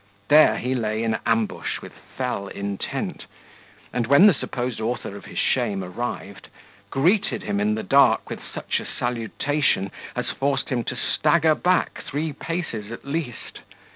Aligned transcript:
There 0.29 0.57
he 0.57 0.73
lay 0.73 1.03
in 1.03 1.19
ambush 1.27 1.79
with 1.79 1.93
fell 1.93 2.47
intent; 2.47 3.25
and 3.93 4.07
when 4.07 4.25
the 4.25 4.33
supposed 4.33 4.81
author 4.81 5.15
of 5.15 5.25
his 5.25 5.37
shame 5.37 5.83
arrived, 5.83 6.47
greeted 6.89 7.43
him 7.43 7.59
in 7.59 7.75
the 7.75 7.83
dark 7.83 8.27
with 8.27 8.41
such 8.43 8.79
a 8.79 8.85
salutation 8.87 9.91
as 10.15 10.31
forced 10.31 10.69
him 10.69 10.83
to 10.85 10.95
stagger 10.95 11.53
backward 11.53 12.03
three 12.03 12.33
paces 12.33 12.91
at 12.91 13.05
least. 13.05 13.59